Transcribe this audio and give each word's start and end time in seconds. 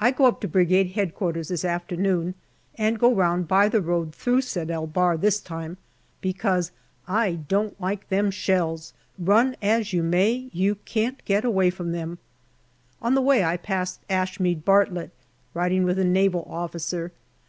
I 0.00 0.10
go 0.10 0.24
up 0.24 0.40
to 0.40 0.48
Brigade 0.48 0.94
H.Q. 0.98 1.34
this 1.34 1.64
afternoon, 1.64 2.34
and 2.74 2.98
go 2.98 3.14
round 3.14 3.46
by 3.46 3.68
the 3.68 3.80
road 3.80 4.12
through 4.12 4.40
Sed 4.40 4.72
el 4.72 4.88
Bahr 4.88 5.16
this 5.16 5.38
time, 5.38 5.76
because" 6.20 6.72
I 7.26 7.34
don't 7.46 7.80
like 7.80 8.08
them 8.08 8.32
shells; 8.32 8.92
run 9.20 9.54
as 9.62 9.92
you 9.92 10.02
may, 10.02 10.48
you 10.52 10.74
can't 10.84 11.24
get 11.24 11.44
away 11.44 11.70
from 11.70 11.92
them." 11.92 12.18
On 13.00 13.14
the 13.14 13.22
way 13.22 13.44
I 13.44 13.56
passed 13.56 14.00
Ashmead 14.10 14.64
Bartlett 14.64 15.12
riding 15.54 15.84
with 15.84 15.96
a 15.96 16.04
Naval 16.04 16.44
officer. 16.50 17.12